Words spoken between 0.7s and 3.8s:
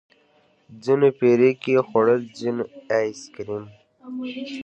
ځينو پيركي خوړل ځينو ايس کريم.